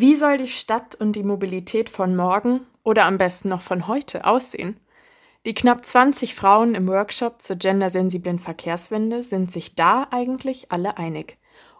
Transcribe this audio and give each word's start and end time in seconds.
Wie 0.00 0.14
soll 0.14 0.38
die 0.38 0.46
Stadt 0.46 0.94
und 0.94 1.16
die 1.16 1.24
Mobilität 1.24 1.90
von 1.90 2.14
morgen 2.14 2.60
oder 2.84 3.04
am 3.04 3.18
besten 3.18 3.48
noch 3.48 3.62
von 3.62 3.88
heute 3.88 4.26
aussehen? 4.26 4.78
Die 5.44 5.54
knapp 5.54 5.84
20 5.84 6.36
Frauen 6.36 6.76
im 6.76 6.86
Workshop 6.86 7.42
zur 7.42 7.56
gendersensiblen 7.56 8.38
Verkehrswende 8.38 9.24
sind 9.24 9.50
sich 9.50 9.74
da 9.74 10.06
eigentlich 10.12 10.70
alle 10.70 10.98
einig. 10.98 11.36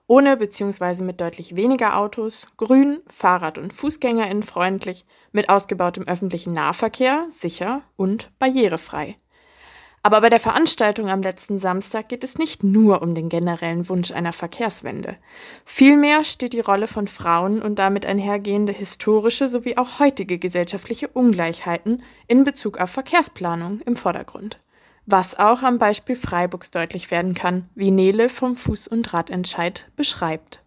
Ohne 0.09 0.37
bzw. 0.37 1.05
mit 1.05 1.21
deutlich 1.21 1.55
weniger 1.55 1.97
Autos, 1.97 2.49
grün, 2.57 2.99
Fahrrad- 3.07 3.57
und 3.57 3.73
Fußgängerinnen 3.73 4.43
freundlich, 4.43 5.07
mit 5.31 5.49
ausgebautem 5.49 6.09
öffentlichen 6.09 6.53
Nahverkehr, 6.53 7.27
sicher 7.29 7.83
und 7.95 8.37
barrierefrei. 8.41 9.17
Aber 10.03 10.21
bei 10.21 10.31
der 10.31 10.41
Veranstaltung 10.41 11.09
am 11.09 11.23
letzten 11.23 11.59
Samstag 11.59 12.09
geht 12.09 12.25
es 12.25 12.39
nicht 12.39 12.63
nur 12.63 13.03
um 13.03 13.15
den 13.15 13.29
generellen 13.29 13.89
Wunsch 13.89 14.13
einer 14.13 14.33
Verkehrswende. 14.33 15.17
Vielmehr 15.65 16.25
steht 16.25 16.53
die 16.53 16.61
Rolle 16.61 16.87
von 16.87 17.09
Frauen 17.09 17.61
und 17.61 17.79
damit 17.79 18.07
einhergehende 18.07 18.73
historische 18.73 19.49
sowie 19.49 19.77
auch 19.77 19.99
heutige 19.99 20.39
gesellschaftliche 20.39 21.09
Ungleichheiten 21.09 22.03
in 22.27 22.45
Bezug 22.45 22.79
auf 22.79 22.91
Verkehrsplanung 22.91 23.81
im 23.81 23.97
Vordergrund. 23.97 24.61
Was 25.07 25.39
auch 25.39 25.63
am 25.63 25.79
Beispiel 25.79 26.17
Freiburgs 26.17 26.71
deutlich 26.71 27.11
werden 27.11 27.35
kann, 27.35 27.69
wie 27.75 27.91
Nele 27.91 28.29
vom 28.29 28.55
Fuß- 28.55 28.89
und 28.89 29.13
Radentscheid 29.13 29.91
beschreibt. 29.97 30.63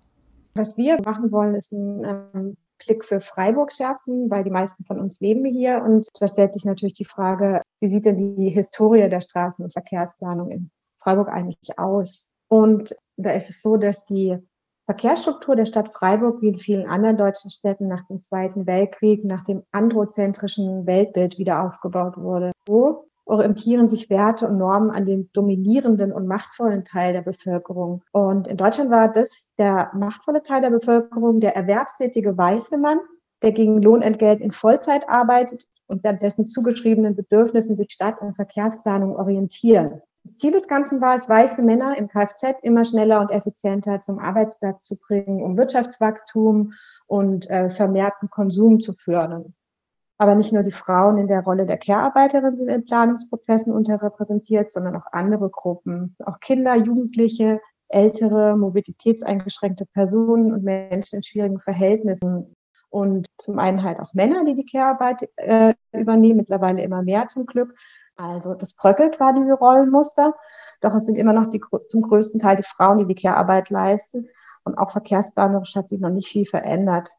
Was 0.56 0.78
wir 0.78 0.98
machen 1.06 1.32
wollen, 1.32 1.56
ist 1.56 1.72
ein 1.72 2.04
ähm, 2.34 2.58
Blick 2.86 3.06
für 3.06 3.20
Freiburg 3.20 3.72
schaffen, 3.74 4.30
weil 4.30 4.44
die 4.44 4.50
meisten 4.50 4.84
von 4.86 5.00
uns 5.00 5.20
leben 5.20 5.46
hier. 5.46 5.82
Und 5.84 6.08
da 6.20 6.28
stellt 6.28 6.54
sich 6.54 6.66
natürlich 6.66 6.94
die 6.94 7.06
Frage, 7.06 7.62
wie 7.80 7.88
sieht 7.88 8.06
denn 8.06 8.18
die 8.18 8.50
Historie 8.50 9.08
der 9.10 9.22
Straßen- 9.22 9.64
und 9.64 9.74
Verkehrsplanung 9.74 10.50
in 10.50 10.72
Freiburg 11.00 11.30
eigentlich 11.30 11.78
aus? 11.78 12.32
Und 12.48 12.96
da 13.18 13.32
ist 13.32 13.50
es 13.50 13.62
so, 13.62 13.78
dass 13.78 14.06
die 14.06 14.38
Verkehrsstruktur 14.86 15.56
der 15.56 15.66
Stadt 15.66 15.94
Freiburg 15.94 16.42
wie 16.42 16.50
in 16.50 16.58
vielen 16.58 16.88
anderen 16.88 17.16
deutschen 17.16 17.50
Städten 17.50 17.88
nach 17.88 18.06
dem 18.08 18.20
Zweiten 18.20 18.68
Weltkrieg, 18.68 19.24
nach 19.24 19.44
dem 19.44 19.64
androzentrischen 19.72 20.86
Weltbild 20.86 21.38
wieder 21.38 21.66
aufgebaut 21.66 22.18
wurde. 22.18 22.52
Wo 22.68 23.08
orientieren 23.26 23.88
sich 23.88 24.10
Werte 24.10 24.48
und 24.48 24.58
Normen 24.58 24.92
an 24.92 25.06
dem 25.06 25.32
dominierenden 25.34 26.12
und 26.12 26.28
machtvollen 26.28 26.84
Teil 26.84 27.14
der 27.14 27.22
Bevölkerung. 27.22 28.04
Und 28.12 28.48
in 28.48 28.58
Deutschland 28.58 28.92
war 28.92 29.12
das 29.12 29.52
der 29.58 29.92
machtvolle 29.94 30.44
Teil 30.44 30.62
der 30.62 30.70
Bevölkerung, 30.70 31.40
der 31.40 31.56
erwerbstätige 31.56 32.38
weiße 32.38 32.78
Mann, 32.78 33.00
der 33.42 33.52
gegen 33.52 33.82
Lohnentgelt 33.82 34.42
in 34.42 34.52
Vollzeit 34.52 35.10
arbeitet 35.10 35.66
und 35.88 36.06
an 36.06 36.20
dessen 36.20 36.48
zugeschriebenen 36.48 37.16
Bedürfnissen 37.16 37.76
sich 37.76 37.92
Stadt- 37.92 38.22
und 38.22 38.36
Verkehrsplanung 38.36 39.16
orientieren. 39.16 40.02
Das 40.24 40.36
Ziel 40.36 40.52
des 40.52 40.68
Ganzen 40.68 41.02
war 41.02 41.16
es, 41.16 41.28
weiße 41.28 41.64
Männer 41.64 41.98
im 41.98 42.08
Kfz 42.08 42.56
immer 42.62 42.86
schneller 42.86 43.22
und 43.22 43.32
effizienter 43.32 44.02
zum 44.04 44.20
Arbeitsplatz 44.20 44.84
zu 44.84 45.00
bringen, 45.00 45.42
um 45.44 45.58
Wirtschaftswachstum 45.58 46.74
und 47.08 47.50
äh, 47.50 47.70
vermehrten 47.70 48.30
Konsum 48.30 48.82
zu 48.82 48.94
fördern. 48.94 49.56
Aber 50.22 50.36
nicht 50.36 50.54
nur 50.54 50.62
die 50.62 50.70
Frauen 50.70 51.18
in 51.18 51.26
der 51.26 51.42
Rolle 51.42 51.66
der 51.66 51.80
Care-Arbeiterin 51.80 52.56
sind 52.56 52.70
in 52.70 52.86
Planungsprozessen 52.86 53.74
unterrepräsentiert, 53.74 54.72
sondern 54.72 54.96
auch 54.96 55.08
andere 55.12 55.50
Gruppen, 55.50 56.16
auch 56.24 56.40
Kinder, 56.40 56.76
Jugendliche, 56.76 57.60
ältere, 57.88 58.56
mobilitätseingeschränkte 58.56 59.88
Personen 59.88 60.54
und 60.54 60.64
Menschen 60.64 61.16
in 61.16 61.24
schwierigen 61.24 61.60
Verhältnissen. 61.60 62.56
Und 62.92 63.26
zum 63.40 63.58
einen 63.58 63.82
halt 63.82 64.00
auch 64.00 64.14
Männer, 64.14 64.46
die 64.46 64.54
die 64.54 64.66
Care-Arbeit 64.68 65.28
äh, 65.38 65.74
übernehmen, 65.92 66.38
mittlerweile 66.38 66.84
immer 66.84 67.02
mehr 67.02 67.28
zum 67.28 67.48
Glück. 67.48 67.74
Also 68.16 68.54
das 68.54 68.76
bröckelt 68.76 69.16
zwar 69.16 69.34
diese 69.34 69.54
Rollenmuster, 69.54 70.36
doch 70.82 70.94
es 70.94 71.08
sind 71.08 71.18
immer 71.18 71.34
noch 71.34 71.48
die, 71.48 71.62
zum 71.90 72.04
größten 72.04 72.40
Teil 72.40 72.58
die 72.58 72.62
Frauen, 72.62 73.00
die 73.00 73.08
die 73.08 73.20
Care-Arbeit 73.20 73.72
leisten. 73.72 74.30
Und 74.66 74.78
auch 74.78 74.92
verkehrsplanerisch 74.92 75.76
hat 75.76 75.90
sich 75.90 76.00
noch 76.00 76.12
nicht 76.12 76.28
viel 76.28 76.46
verändert. 76.46 77.10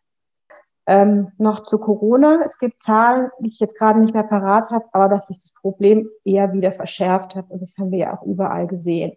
Ähm, 0.87 1.31
noch 1.39 1.63
zu 1.63 1.79
Corona. 1.79 2.41
Es 2.45 2.59
gibt 2.59 2.83
Zahlen, 2.83 3.31
die 3.41 3.49
ich 3.49 3.61
jetzt 3.61 3.79
gerade 3.79 4.01
nicht 4.01 4.15
mehr 4.15 4.25
parat 4.25 4.71
habe, 4.71 4.85
aber 4.93 5.09
dass 5.09 5.29
sich 5.29 5.39
das 5.39 5.55
Problem 5.55 6.09
eher 6.25 6.53
wieder 6.53 6.73
verschärft 6.73 7.37
hat. 7.37 7.51
Und 7.51 7.63
das 7.63 7.77
haben 7.79 7.93
wir 7.93 7.99
ja 7.99 8.17
auch 8.19 8.23
überall 8.25 8.67
gesehen. 8.67 9.13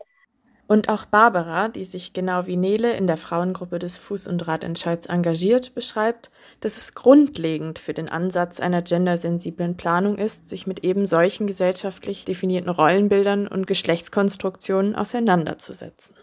Und 0.68 0.90
auch 0.90 1.06
Barbara, 1.06 1.68
die 1.68 1.86
sich 1.86 2.14
genau 2.14 2.48
wie 2.48 2.58
Nele 2.58 2.94
in 2.94 3.06
der 3.06 3.18
Frauengruppe 3.18 3.78
des 3.78 4.00
Fuß- 4.00 4.28
und 4.28 4.48
Radentscheids 4.48 5.06
engagiert, 5.06 5.76
beschreibt, 5.76 6.32
dass 6.60 6.78
es 6.78 6.96
grundlegend 6.96 7.78
für 7.78 7.94
den 7.94 8.10
Ansatz 8.10 8.60
einer 8.60 8.82
gendersensiblen 8.82 9.78
Planung 9.78 10.18
ist, 10.18 10.50
sich 10.50 10.66
mit 10.66 10.84
eben 10.84 11.06
solchen 11.06 11.46
gesellschaftlich 11.46 12.26
definierten 12.26 12.72
Rollenbildern 12.72 13.48
und 13.48 13.68
Geschlechtskonstruktionen 13.68 14.96
auseinanderzusetzen. 14.96 16.16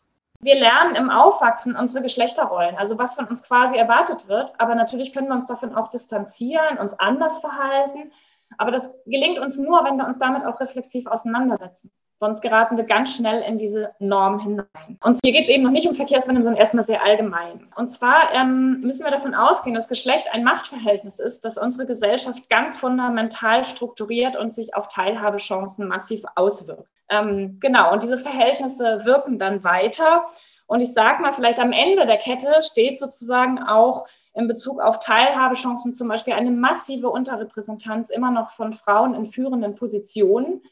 Wir 0.45 0.57
lernen 0.57 0.97
im 0.97 1.09
Aufwachsen 1.09 1.77
unsere 1.77 2.03
Geschlechterrollen, 2.03 2.77
also 2.77 2.99
was 2.99 3.15
von 3.15 3.27
uns 3.27 3.45
quasi 3.45 3.77
erwartet 3.77 4.27
wird. 4.27 4.53
Aber 4.59 4.75
natürlich 4.75 5.13
können 5.13 5.29
wir 5.29 5.37
uns 5.37 5.47
davon 5.47 5.77
auch 5.77 5.89
distanzieren, 5.89 6.79
uns 6.79 6.99
anders 6.99 7.39
verhalten. 7.39 8.11
Aber 8.59 8.73
das 8.73 9.01
gelingt 9.05 9.39
uns 9.39 9.57
nur, 9.57 9.85
wenn 9.85 9.97
wir 9.97 10.07
uns 10.07 10.19
damit 10.19 10.45
auch 10.45 10.59
reflexiv 10.59 11.07
auseinandersetzen. 11.07 11.93
Sonst 12.23 12.41
geraten 12.41 12.77
wir 12.77 12.85
ganz 12.85 13.17
schnell 13.17 13.43
in 13.43 13.59
diese 13.59 13.97
Norm 13.99 14.39
hinein. 14.39 14.97
Und 15.03 15.19
hier 15.25 15.33
geht 15.33 15.43
es 15.43 15.49
eben 15.49 15.65
noch 15.65 15.73
nicht 15.73 15.89
um 15.89 15.97
Verkehrswende, 15.97 16.41
sondern 16.45 16.61
erstmal 16.61 16.85
sehr 16.85 17.03
allgemein. 17.03 17.67
Und 17.75 17.91
zwar 17.91 18.33
ähm, 18.33 18.79
müssen 18.81 19.03
wir 19.03 19.11
davon 19.11 19.35
ausgehen, 19.35 19.75
dass 19.75 19.89
Geschlecht 19.89 20.29
ein 20.33 20.45
Machtverhältnis 20.45 21.19
ist, 21.19 21.45
das 21.45 21.59
unsere 21.59 21.85
Gesellschaft 21.85 22.49
ganz 22.49 22.79
fundamental 22.79 23.65
strukturiert 23.65 24.37
und 24.37 24.55
sich 24.55 24.77
auf 24.77 24.87
Teilhabechancen 24.87 25.89
massiv 25.89 26.23
auswirkt. 26.37 26.89
Ähm, 27.09 27.59
genau, 27.59 27.93
und 27.93 28.05
diese 28.05 28.19
Verhältnisse 28.19 29.01
wirken 29.05 29.41
dann 29.41 29.65
weiter. 29.65 30.27
Und 30.69 30.81
ich 30.81 30.93
sage 30.93 31.23
mal, 31.23 31.33
vielleicht 31.33 31.59
am 31.59 31.73
Ende 31.73 32.07
der 32.07 32.19
Kette 32.19 32.63
steht 32.63 33.01
sozusagen 33.01 33.59
auch 33.59 34.07
in 34.35 34.47
Bezug 34.47 34.81
auf 34.81 35.01
Teilhabechancen 35.01 35.93
zum 35.93 36.07
Beispiel 36.07 36.35
eine 36.35 36.53
massive 36.53 37.11
Unterrepräsentanz 37.11 38.11
immer 38.11 38.31
noch 38.31 38.51
von 38.51 38.75
Frauen 38.75 39.17
in 39.17 39.27
führenden 39.27 39.75
Positionen. 39.75 40.63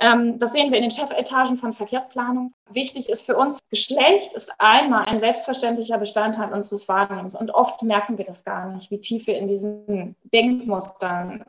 Ähm, 0.00 0.38
das 0.38 0.52
sehen 0.52 0.70
wir 0.70 0.78
in 0.78 0.84
den 0.84 0.90
Chefetagen 0.90 1.58
von 1.58 1.74
Verkehrsplanung. 1.74 2.54
Wichtig 2.70 3.10
ist 3.10 3.26
für 3.26 3.36
uns, 3.36 3.58
Geschlecht 3.68 4.32
ist 4.32 4.50
einmal 4.58 5.04
ein 5.04 5.20
selbstverständlicher 5.20 5.98
Bestandteil 5.98 6.52
unseres 6.54 6.88
Wahrnehmens. 6.88 7.34
Und 7.34 7.50
oft 7.50 7.82
merken 7.82 8.16
wir 8.16 8.24
das 8.24 8.42
gar 8.42 8.72
nicht, 8.72 8.90
wie 8.90 9.00
tief 9.00 9.26
wir 9.26 9.36
in 9.36 9.46
diesen 9.46 10.16
Denkmustern 10.32 11.44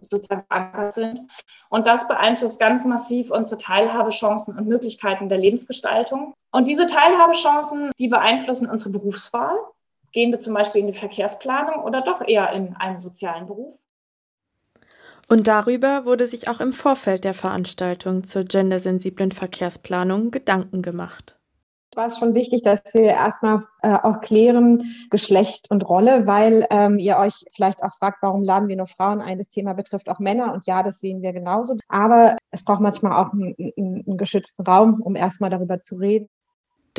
sozusagen 0.00 0.44
verankert 0.48 0.94
sind. 0.94 1.20
Und 1.68 1.86
das 1.86 2.08
beeinflusst 2.08 2.58
ganz 2.58 2.86
massiv 2.86 3.30
unsere 3.30 3.58
Teilhabechancen 3.58 4.56
und 4.56 4.66
Möglichkeiten 4.66 5.28
der 5.28 5.38
Lebensgestaltung. 5.38 6.32
Und 6.52 6.68
diese 6.68 6.86
Teilhabechancen, 6.86 7.90
die 7.98 8.08
beeinflussen 8.08 8.68
unsere 8.68 8.90
Berufswahl. 8.90 9.56
Gehen 10.12 10.32
wir 10.32 10.40
zum 10.40 10.54
Beispiel 10.54 10.80
in 10.80 10.88
die 10.88 10.98
Verkehrsplanung 10.98 11.84
oder 11.84 12.00
doch 12.00 12.26
eher 12.26 12.50
in 12.52 12.74
einen 12.76 12.98
sozialen 12.98 13.46
Beruf? 13.46 13.78
Und 15.30 15.46
darüber 15.46 16.04
wurde 16.04 16.26
sich 16.26 16.48
auch 16.48 16.60
im 16.60 16.72
Vorfeld 16.72 17.24
der 17.24 17.34
Veranstaltung 17.34 18.24
zur 18.24 18.42
gendersensiblen 18.42 19.30
Verkehrsplanung 19.30 20.30
Gedanken 20.32 20.82
gemacht 20.82 21.40
war 21.96 22.06
es 22.06 22.18
schon 22.18 22.34
wichtig, 22.34 22.62
dass 22.62 22.82
wir 22.92 23.02
erstmal 23.02 23.58
äh, 23.82 23.94
auch 23.94 24.20
klären 24.20 24.84
Geschlecht 25.10 25.70
und 25.70 25.88
Rolle, 25.88 26.26
weil 26.26 26.66
ähm, 26.70 26.98
ihr 26.98 27.16
euch 27.16 27.44
vielleicht 27.52 27.82
auch 27.82 27.92
fragt, 27.92 28.18
warum 28.22 28.42
laden 28.42 28.68
wir 28.68 28.76
nur 28.76 28.86
Frauen 28.86 29.20
ein? 29.20 29.38
Das 29.38 29.48
Thema 29.48 29.72
betrifft 29.72 30.08
auch 30.08 30.18
Männer 30.18 30.52
und 30.52 30.66
ja, 30.66 30.82
das 30.82 31.00
sehen 31.00 31.22
wir 31.22 31.32
genauso. 31.32 31.76
Aber 31.88 32.36
es 32.50 32.64
braucht 32.64 32.80
manchmal 32.80 33.12
auch 33.12 33.32
einen, 33.32 33.54
einen, 33.58 34.04
einen 34.06 34.18
geschützten 34.18 34.62
Raum, 34.62 35.00
um 35.02 35.16
erstmal 35.16 35.50
darüber 35.50 35.80
zu 35.80 35.96
reden. 35.96 36.28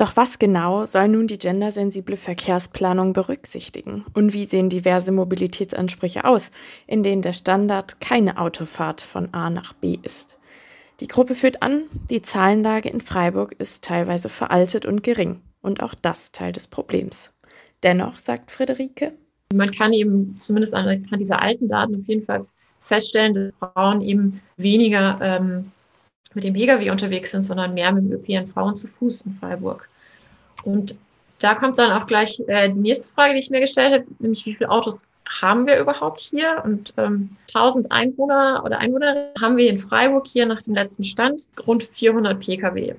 Doch 0.01 0.17
was 0.17 0.39
genau 0.39 0.87
soll 0.87 1.09
nun 1.09 1.27
die 1.27 1.37
gendersensible 1.37 2.17
Verkehrsplanung 2.17 3.13
berücksichtigen? 3.13 4.03
Und 4.15 4.33
wie 4.33 4.45
sehen 4.45 4.67
diverse 4.67 5.11
Mobilitätsansprüche 5.11 6.25
aus, 6.25 6.49
in 6.87 7.03
denen 7.03 7.21
der 7.21 7.33
Standard 7.33 8.01
keine 8.01 8.39
Autofahrt 8.39 9.01
von 9.01 9.31
A 9.31 9.51
nach 9.51 9.73
B 9.73 9.99
ist? 10.01 10.39
Die 11.01 11.07
Gruppe 11.07 11.35
führt 11.35 11.61
an, 11.61 11.83
die 12.09 12.23
Zahlenlage 12.23 12.89
in 12.89 12.99
Freiburg 12.99 13.53
ist 13.59 13.83
teilweise 13.83 14.27
veraltet 14.27 14.87
und 14.87 15.03
gering. 15.03 15.39
Und 15.61 15.83
auch 15.83 15.93
das 15.93 16.31
Teil 16.31 16.51
des 16.51 16.65
Problems. 16.65 17.31
Dennoch, 17.83 18.15
sagt 18.15 18.49
Friederike, 18.49 19.13
man 19.53 19.69
kann 19.69 19.93
eben 19.93 20.35
zumindest 20.39 20.73
an 20.73 21.05
dieser 21.19 21.43
alten 21.43 21.67
Daten 21.67 22.01
auf 22.01 22.07
jeden 22.07 22.23
Fall 22.23 22.47
feststellen, 22.81 23.35
dass 23.35 23.53
Frauen 23.75 24.01
eben 24.01 24.41
weniger 24.57 25.19
ähm, 25.21 25.71
mit 26.33 26.43
dem 26.43 26.53
Pkw 26.53 26.89
unterwegs 26.89 27.31
sind, 27.31 27.43
sondern 27.43 27.73
mehr 27.73 27.91
mit 27.91 28.03
dem 28.03 28.13
ÖPNV 28.13 28.55
und 28.57 28.77
zu 28.77 28.87
Fuß 28.87 29.21
in 29.21 29.35
Freiburg. 29.39 29.89
Und 30.63 30.97
da 31.39 31.55
kommt 31.55 31.79
dann 31.79 31.91
auch 31.91 32.07
gleich 32.07 32.41
äh, 32.47 32.69
die 32.69 32.79
nächste 32.79 33.13
Frage, 33.13 33.33
die 33.33 33.39
ich 33.39 33.49
mir 33.49 33.59
gestellt 33.61 33.93
habe, 33.93 34.05
nämlich 34.19 34.45
wie 34.45 34.55
viele 34.55 34.69
Autos 34.69 35.01
haben 35.41 35.65
wir 35.65 35.79
überhaupt 35.79 36.19
hier? 36.19 36.61
Und 36.63 36.93
ähm, 36.97 37.29
1000 37.53 37.91
Einwohner 37.91 38.61
oder 38.65 38.79
Einwohnerinnen 38.79 39.33
haben 39.39 39.57
wir 39.57 39.69
in 39.69 39.79
Freiburg 39.79 40.27
hier 40.27 40.45
nach 40.45 40.61
dem 40.61 40.75
letzten 40.75 41.03
Stand 41.03 41.47
rund 41.65 41.83
400 41.83 42.39
Pkw. 42.39 42.95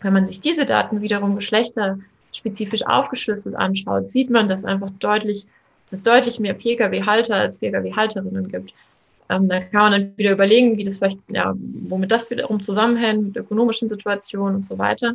Wenn 0.00 0.12
man 0.12 0.26
sich 0.26 0.40
diese 0.40 0.64
Daten 0.64 1.02
wiederum 1.02 1.36
geschlechterspezifisch 1.36 2.86
aufgeschlüsselt 2.86 3.56
anschaut, 3.56 4.10
sieht 4.10 4.30
man, 4.30 4.48
dass 4.48 4.64
einfach 4.64 4.90
deutlich, 4.98 5.46
dass 5.84 5.94
es 5.94 6.02
deutlich 6.02 6.40
mehr 6.40 6.54
Pkw-Halter 6.54 7.36
als 7.36 7.58
Pkw-Halterinnen 7.58 8.48
gibt. 8.48 8.72
Ähm, 9.28 9.48
da 9.48 9.60
kann 9.60 9.90
man 9.90 9.92
dann 9.92 10.16
wieder 10.16 10.32
überlegen, 10.32 10.76
wie 10.76 10.84
das 10.84 10.98
vielleicht, 10.98 11.18
ja, 11.28 11.54
womit 11.88 12.12
das 12.12 12.30
wiederum 12.30 12.60
zusammenhängt, 12.60 13.22
mit 13.24 13.36
ökonomischen 13.36 13.88
Situationen 13.88 14.56
und 14.56 14.66
so 14.66 14.78
weiter. 14.78 15.14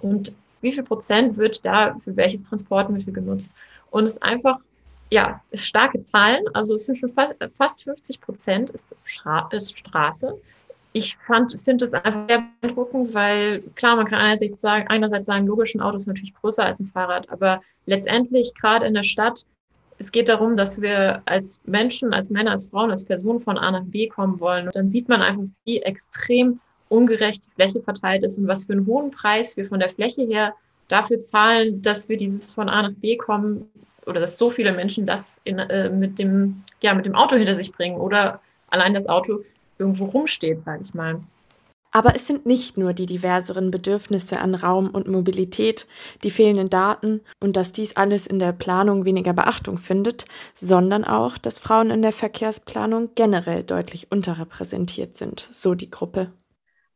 Und 0.00 0.34
wie 0.60 0.72
viel 0.72 0.84
Prozent 0.84 1.36
wird 1.36 1.64
da 1.64 1.96
für 2.00 2.16
welches 2.16 2.42
Transportmittel 2.42 3.12
genutzt? 3.12 3.54
Und 3.90 4.04
es 4.04 4.12
ist 4.12 4.22
einfach 4.22 4.58
ja, 5.12 5.42
starke 5.52 6.00
Zahlen. 6.00 6.42
Also 6.54 6.74
es 6.74 6.86
sind 6.86 6.96
schon 6.96 7.12
fast 7.50 7.84
50 7.84 8.20
Prozent 8.20 8.70
ist, 8.70 8.86
ist 9.50 9.78
Straße. 9.78 10.34
Ich 10.94 11.18
finde 11.18 11.84
es 11.84 11.92
einfach 11.92 12.26
sehr 12.26 12.44
beeindruckend, 12.60 13.14
weil 13.14 13.62
klar, 13.74 13.96
man 13.96 14.06
kann 14.06 14.20
einerseits 14.20 14.60
sagen, 14.60 14.88
einerseits 14.88 15.26
sagen, 15.26 15.46
logisch, 15.46 15.74
ein 15.74 15.80
Auto 15.82 15.96
ist 15.96 16.06
natürlich 16.06 16.34
größer 16.34 16.64
als 16.64 16.80
ein 16.80 16.86
Fahrrad, 16.86 17.28
aber 17.30 17.60
letztendlich 17.84 18.54
gerade 18.54 18.86
in 18.86 18.94
der 18.94 19.02
Stadt, 19.02 19.44
es 20.02 20.10
geht 20.10 20.28
darum, 20.28 20.56
dass 20.56 20.80
wir 20.82 21.22
als 21.26 21.60
Menschen, 21.64 22.12
als 22.12 22.28
Männer, 22.28 22.50
als 22.50 22.68
Frauen, 22.68 22.90
als 22.90 23.04
Personen 23.04 23.40
von 23.40 23.56
A 23.56 23.70
nach 23.70 23.84
B 23.84 24.08
kommen 24.08 24.40
wollen. 24.40 24.66
Und 24.66 24.74
dann 24.74 24.88
sieht 24.88 25.08
man 25.08 25.22
einfach, 25.22 25.44
wie 25.64 25.80
extrem 25.80 26.58
ungerecht 26.88 27.46
die 27.46 27.50
Fläche 27.52 27.80
verteilt 27.80 28.24
ist 28.24 28.36
und 28.36 28.48
was 28.48 28.64
für 28.64 28.72
einen 28.72 28.86
hohen 28.86 29.12
Preis 29.12 29.56
wir 29.56 29.64
von 29.64 29.78
der 29.78 29.88
Fläche 29.88 30.22
her 30.22 30.54
dafür 30.88 31.20
zahlen, 31.20 31.80
dass 31.82 32.08
wir 32.08 32.16
dieses 32.16 32.52
von 32.52 32.68
A 32.68 32.82
nach 32.82 32.94
B 32.94 33.16
kommen 33.16 33.70
oder 34.04 34.18
dass 34.18 34.38
so 34.38 34.50
viele 34.50 34.72
Menschen 34.72 35.06
das 35.06 35.40
in, 35.44 35.60
äh, 35.60 35.88
mit, 35.88 36.18
dem, 36.18 36.64
ja, 36.80 36.94
mit 36.94 37.06
dem 37.06 37.14
Auto 37.14 37.36
hinter 37.36 37.54
sich 37.54 37.70
bringen 37.70 37.96
oder 37.96 38.40
allein 38.70 38.94
das 38.94 39.06
Auto 39.06 39.44
irgendwo 39.78 40.06
rumsteht, 40.06 40.64
sage 40.64 40.82
ich 40.82 40.94
mal. 40.94 41.20
Aber 41.92 42.16
es 42.16 42.26
sind 42.26 42.46
nicht 42.46 42.78
nur 42.78 42.94
die 42.94 43.04
diverseren 43.04 43.70
Bedürfnisse 43.70 44.40
an 44.40 44.54
Raum 44.54 44.88
und 44.88 45.08
Mobilität, 45.08 45.86
die 46.24 46.30
fehlenden 46.30 46.70
Daten 46.70 47.20
und 47.38 47.56
dass 47.56 47.70
dies 47.70 47.96
alles 47.96 48.26
in 48.26 48.38
der 48.38 48.52
Planung 48.52 49.04
weniger 49.04 49.34
Beachtung 49.34 49.76
findet, 49.76 50.24
sondern 50.54 51.04
auch, 51.04 51.36
dass 51.36 51.58
Frauen 51.58 51.90
in 51.90 52.00
der 52.00 52.12
Verkehrsplanung 52.12 53.10
generell 53.14 53.62
deutlich 53.62 54.10
unterrepräsentiert 54.10 55.16
sind, 55.16 55.46
so 55.50 55.74
die 55.74 55.90
Gruppe. 55.90 56.32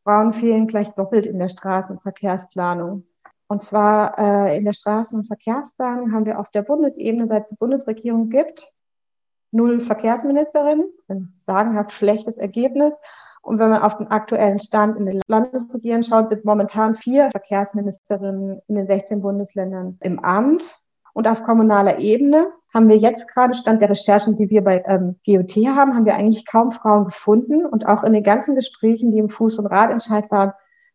Frauen 0.02 0.32
fehlen 0.32 0.66
gleich 0.66 0.88
doppelt 0.90 1.26
in 1.26 1.38
der 1.38 1.48
Straßen- 1.48 1.98
und. 1.98 3.04
Und 3.48 3.62
zwar 3.62 4.19
äh, 4.19 4.56
in 4.56 4.64
der 4.64 4.72
Straßen- 4.72 5.14
und 5.14 5.26
Verkehrsplanung 5.26 6.12
haben 6.12 6.26
wir 6.26 6.40
auf 6.40 6.50
der 6.50 6.62
Bundesebene, 6.62 7.26
seit 7.28 7.44
es 7.44 7.50
die 7.50 7.56
Bundesregierung 7.56 8.28
gibt, 8.28 8.72
null 9.52 9.81
Verkehrsministerinnen, 9.81 10.87
ein 11.08 11.34
sagenhaft 11.38 11.93
schlechtes 11.93 12.38
Ergebnis. 12.38 12.98
Und 13.46 13.60
wenn 13.60 13.70
man 13.70 13.82
auf 13.82 13.96
den 13.96 14.08
aktuellen 14.08 14.58
Stand 14.58 14.98
in 14.98 15.06
den 15.06 15.20
Landesregierungen 15.28 16.02
schaut, 16.02 16.28
sind 16.28 16.44
momentan 16.44 16.96
vier 16.96 17.31
Verkehrsministerinnen 17.31 18.60
in 18.66 18.75
den 18.75 18.88
16 18.88 19.22
Bundesländern 19.22 19.98
im 20.02 20.19
Amt. 20.19 20.81
Und 21.12 21.28
auf 21.28 21.44
kommunaler 21.44 22.00
Ebene 22.00 22.48
haben 22.75 22.88
wir 22.88 22.96
jetzt 22.96 23.28
gerade 23.28 23.54
Stand 23.54 23.81
der 23.82 23.90
Recherchen, 23.90 24.34
die 24.34 24.50
wir 24.50 24.64
bei 24.64 24.82
ähm, 24.87 25.20
GOT 25.25 25.52
haben, 25.69 25.94
haben 25.94 26.06
wir 26.06 26.16
eigentlich 26.16 26.44
kaum 26.44 26.72
Frauen 26.72 27.04
gefunden. 27.04 27.64
Und 27.64 27.87
auch 27.87 28.02
in 28.02 28.14
den 28.14 28.25
ganzen 28.25 28.56
Gesprächen, 28.56 29.12
die 29.12 29.19
im 29.19 29.28
Fuß- 29.28 29.60
und 29.60 29.66
Radentscheid 29.66 30.28
waren, 30.32 30.52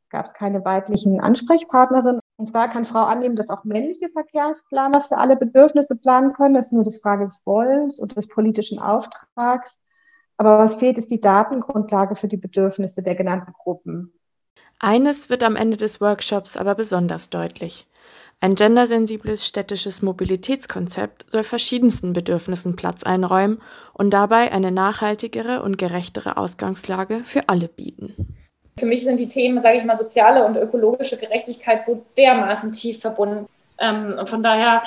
gab 0.10 0.26
es 0.26 0.34
keine 0.34 0.66
weiblichen 0.66 1.22
Ansprechpartnerinnen. 1.22 2.20
Und 2.36 2.48
zwar 2.48 2.68
kann 2.68 2.84
Frau 2.84 3.04
annehmen, 3.04 3.38
dass 3.38 3.50
auch 3.50 3.64
männliche 3.64 4.10
Verkehrsplaner 4.10 5.00
für 5.00 5.18
alle 5.18 5.38
Bedürfnisse 5.38 5.96
planen 5.96 6.34
können. 6.34 6.56
Das 6.56 6.66
ist 6.66 6.74
nur 6.74 6.84
das 6.84 7.00
Frage 7.00 7.24
des 7.24 7.44
Wollens 7.46 7.98
und 7.98 8.18
des 8.18 8.28
politischen 8.28 8.78
Auftrags. 8.78 9.80
Aber 10.42 10.58
was 10.58 10.74
fehlt, 10.74 10.98
ist 10.98 11.12
die 11.12 11.22
Datengrundlage 11.22 12.16
für 12.16 12.28
die 12.28 12.36
Bedürfnisse 12.36 13.04
der 13.04 13.14
genannten 13.14 13.54
Gruppen. 13.54 14.12
Eines 14.80 15.30
wird 15.30 15.44
am 15.44 15.56
Ende 15.56 15.78
des 15.78 16.02
Workshops 16.02 16.58
aber 16.58 16.74
besonders 16.74 17.30
deutlich. 17.30 17.86
Ein 18.40 18.56
gendersensibles 18.56 19.46
städtisches 19.46 20.02
Mobilitätskonzept 20.02 21.26
soll 21.30 21.44
verschiedensten 21.44 22.14
Bedürfnissen 22.14 22.76
Platz 22.76 23.04
einräumen 23.04 23.62
und 23.94 24.16
dabei 24.16 24.52
eine 24.52 24.72
nachhaltigere 24.72 25.62
und 25.62 25.78
gerechtere 25.78 26.38
Ausgangslage 26.38 27.22
für 27.24 27.48
alle 27.48 27.68
bieten. 27.68 28.36
Für 28.80 28.88
mich 28.88 29.04
sind 29.04 29.20
die 29.20 29.28
Themen, 29.28 29.62
sage 29.62 29.78
ich 29.78 29.86
mal, 29.86 29.96
soziale 29.96 30.44
und 30.44 30.56
ökologische 30.56 31.18
Gerechtigkeit 31.18 31.86
so 31.86 32.04
dermaßen 32.18 32.72
tief 32.72 33.00
verbunden. 33.00 33.48
Ähm, 33.78 34.16
und 34.20 34.28
von 34.28 34.42
daher, 34.42 34.82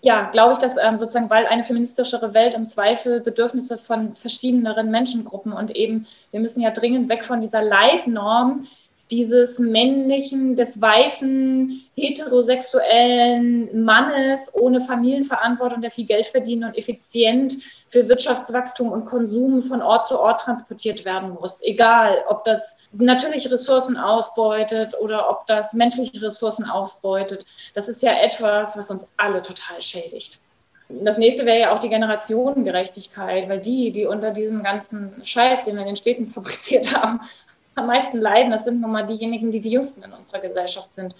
ja, 0.00 0.30
glaube 0.30 0.52
ich, 0.52 0.58
dass 0.58 0.76
ähm, 0.76 0.98
sozusagen, 0.98 1.30
weil 1.30 1.46
eine 1.46 1.64
feministischere 1.64 2.34
Welt 2.34 2.54
im 2.54 2.68
Zweifel 2.68 3.20
Bedürfnisse 3.20 3.78
von 3.78 4.14
verschiedeneren 4.14 4.90
Menschengruppen 4.90 5.52
und 5.52 5.74
eben, 5.74 6.06
wir 6.30 6.40
müssen 6.40 6.60
ja 6.60 6.70
dringend 6.70 7.08
weg 7.08 7.24
von 7.24 7.40
dieser 7.40 7.62
Leitnorm, 7.62 8.66
dieses 9.10 9.58
männlichen, 9.58 10.56
des 10.56 10.80
weißen, 10.80 11.82
heterosexuellen 11.94 13.84
Mannes 13.84 14.52
ohne 14.54 14.80
Familienverantwortung, 14.80 15.80
der 15.80 15.90
viel 15.90 16.06
Geld 16.06 16.26
verdient 16.26 16.64
und 16.64 16.76
effizient 16.76 17.56
für 17.88 18.08
Wirtschaftswachstum 18.08 18.92
und 18.92 19.06
Konsum 19.06 19.62
von 19.62 19.80
Ort 19.80 20.06
zu 20.06 20.20
Ort 20.20 20.40
transportiert 20.40 21.04
werden 21.04 21.30
muss. 21.30 21.62
Egal, 21.64 22.22
ob 22.28 22.44
das 22.44 22.76
natürliche 22.92 23.50
Ressourcen 23.50 23.96
ausbeutet 23.96 24.94
oder 25.00 25.30
ob 25.30 25.46
das 25.46 25.72
menschliche 25.72 26.22
Ressourcen 26.22 26.64
ausbeutet. 26.64 27.46
Das 27.74 27.88
ist 27.88 28.02
ja 28.02 28.12
etwas, 28.12 28.76
was 28.76 28.90
uns 28.90 29.06
alle 29.16 29.42
total 29.42 29.80
schädigt. 29.80 30.40
Das 30.90 31.18
nächste 31.18 31.44
wäre 31.44 31.60
ja 31.60 31.74
auch 31.74 31.80
die 31.80 31.90
Generationengerechtigkeit, 31.90 33.48
weil 33.48 33.60
die, 33.60 33.92
die 33.92 34.06
unter 34.06 34.30
diesem 34.30 34.62
ganzen 34.62 35.22
Scheiß, 35.22 35.64
den 35.64 35.74
wir 35.74 35.82
in 35.82 35.88
den 35.88 35.96
Städten 35.96 36.28
fabriziert 36.32 36.94
haben, 36.94 37.20
am 37.78 37.86
meisten 37.86 38.18
leiden, 38.18 38.50
das 38.50 38.64
sind 38.64 38.80
nun 38.80 38.92
mal 38.92 39.06
diejenigen, 39.06 39.50
die 39.50 39.60
die 39.60 39.70
jüngsten 39.70 40.02
in 40.02 40.12
unserer 40.12 40.40
Gesellschaft 40.40 40.92
sind. 40.92 41.14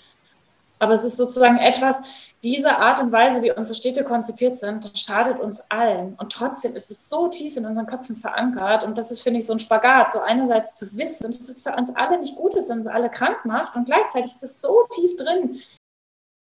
Aber 0.79 0.95
es 0.95 1.05
ist 1.05 1.17
sozusagen 1.17 1.59
etwas, 1.59 2.01
diese 2.45 2.77
Art 2.77 3.01
und 3.01 3.11
Weise, 3.11 3.43
wie 3.43 3.51
unsere 3.51 3.75
Städte 3.75 4.05
konzipiert 4.05 4.59
sind, 4.59 4.93
schadet 4.97 5.41
uns 5.41 5.61
allen. 5.71 6.15
Und 6.19 6.33
trotzdem 6.33 6.77
ist 6.77 6.89
es 6.89 7.09
so 7.09 7.27
tief 7.27 7.57
in 7.57 7.67
unseren 7.67 7.87
Köpfen 7.87 8.15
verankert. 8.15 8.85
Und 8.85 8.97
das 8.97 9.11
ist, 9.11 9.23
finde 9.23 9.41
ich, 9.41 9.47
so 9.47 9.55
ein 9.55 9.59
Spagat. 9.59 10.13
So 10.13 10.21
einerseits 10.21 10.79
zu 10.79 10.87
wissen, 10.97 11.33
dass 11.33 11.49
es 11.49 11.63
für 11.63 11.75
uns 11.75 11.91
alle 11.97 12.19
nicht 12.19 12.37
gut 12.37 12.55
ist 12.55 12.71
und 12.71 12.79
uns 12.79 12.87
alle 12.87 13.11
krank 13.11 13.45
macht. 13.45 13.75
Und 13.75 13.87
gleichzeitig 13.87 14.31
ist 14.31 14.45
es 14.45 14.61
so 14.61 14.87
tief 14.91 15.17
drin, 15.17 15.61